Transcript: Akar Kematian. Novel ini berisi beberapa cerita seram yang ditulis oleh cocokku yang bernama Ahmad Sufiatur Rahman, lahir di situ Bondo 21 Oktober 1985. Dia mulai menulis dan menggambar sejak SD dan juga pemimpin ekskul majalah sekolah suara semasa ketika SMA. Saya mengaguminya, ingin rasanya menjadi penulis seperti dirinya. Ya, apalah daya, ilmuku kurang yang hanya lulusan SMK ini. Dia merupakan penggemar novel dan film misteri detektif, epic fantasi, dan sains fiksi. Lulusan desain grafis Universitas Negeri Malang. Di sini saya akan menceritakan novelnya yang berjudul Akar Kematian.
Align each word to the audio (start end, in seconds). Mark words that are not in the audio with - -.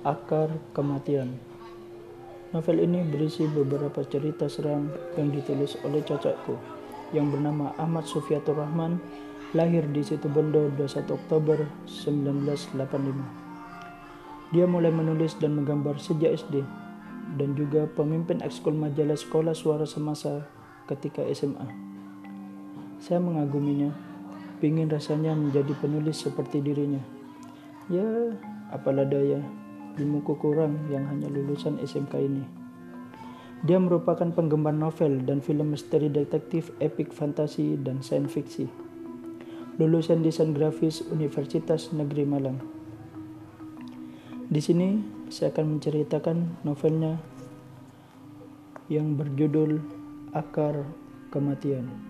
Akar 0.00 0.48
Kematian. 0.72 1.36
Novel 2.56 2.88
ini 2.88 3.04
berisi 3.04 3.44
beberapa 3.44 4.00
cerita 4.00 4.48
seram 4.48 4.88
yang 5.20 5.28
ditulis 5.28 5.76
oleh 5.84 6.00
cocokku 6.00 6.56
yang 7.12 7.28
bernama 7.28 7.76
Ahmad 7.76 8.08
Sufiatur 8.08 8.56
Rahman, 8.56 8.96
lahir 9.52 9.84
di 9.92 10.00
situ 10.00 10.24
Bondo 10.32 10.72
21 10.72 11.04
Oktober 11.04 11.68
1985. 11.84 14.56
Dia 14.56 14.64
mulai 14.64 14.88
menulis 14.88 15.36
dan 15.36 15.60
menggambar 15.60 16.00
sejak 16.00 16.48
SD 16.48 16.64
dan 17.36 17.52
juga 17.52 17.84
pemimpin 17.92 18.40
ekskul 18.40 18.72
majalah 18.72 19.20
sekolah 19.20 19.52
suara 19.52 19.84
semasa 19.84 20.48
ketika 20.88 21.28
SMA. 21.36 21.68
Saya 23.04 23.20
mengaguminya, 23.20 23.92
ingin 24.64 24.88
rasanya 24.88 25.36
menjadi 25.36 25.76
penulis 25.76 26.24
seperti 26.24 26.64
dirinya. 26.64 27.04
Ya, 27.92 28.32
apalah 28.72 29.04
daya, 29.04 29.44
ilmuku 30.00 30.40
kurang 30.40 30.88
yang 30.88 31.04
hanya 31.12 31.28
lulusan 31.28 31.76
SMK 31.76 32.16
ini. 32.24 32.44
Dia 33.60 33.76
merupakan 33.76 34.24
penggemar 34.32 34.72
novel 34.72 35.20
dan 35.28 35.44
film 35.44 35.76
misteri 35.76 36.08
detektif, 36.08 36.72
epic 36.80 37.12
fantasi, 37.12 37.76
dan 37.76 38.00
sains 38.00 38.32
fiksi. 38.32 38.64
Lulusan 39.76 40.24
desain 40.24 40.56
grafis 40.56 41.04
Universitas 41.12 41.92
Negeri 41.92 42.24
Malang. 42.24 42.56
Di 44.48 44.58
sini 44.64 44.98
saya 45.28 45.52
akan 45.52 45.76
menceritakan 45.76 46.64
novelnya 46.64 47.20
yang 48.90 49.14
berjudul 49.14 49.78
Akar 50.34 50.82
Kematian. 51.30 52.09